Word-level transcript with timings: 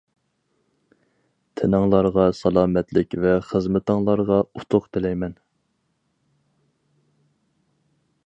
تىنىڭلارغا 1.59 2.23
سالامەتلىك 2.37 3.13
ۋە 3.25 3.35
خىزمىتىڭلارغا 3.49 4.39
ئۇتۇق 4.61 4.87
تىلەيمەن. 4.97 5.37